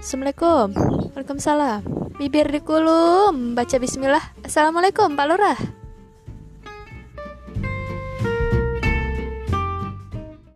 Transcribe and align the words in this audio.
Assalamualaikum. 0.00 0.72
Waalaikumsalam. 1.12 1.84
Bibir 2.16 2.48
dikulum 2.48 3.52
Baca 3.52 3.76
bismillah. 3.76 4.24
Assalamualaikum 4.40 5.12
Pak 5.12 5.26
Lurah. 5.28 5.79